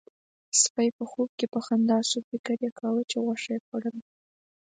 سپي 0.61 0.87
په 0.97 1.03
خوب 1.11 1.29
کې 1.39 1.45
په 1.53 1.59
خندا 1.65 1.99
شو، 2.09 2.19
فکر 2.29 2.53
يې 2.63 2.71
کاوه 2.79 3.01
چې 3.09 3.17
غوښه 3.25 3.53
خوړله. 3.65 4.03